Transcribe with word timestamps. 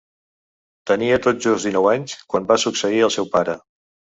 Tenia 0.91 1.19
tot 1.27 1.43
just 1.47 1.69
dinou 1.69 1.91
anys 1.91 2.17
quan 2.35 2.51
va 2.53 2.59
succeir 2.67 3.05
al 3.09 3.17
seu 3.19 3.29
pare. 3.37 3.59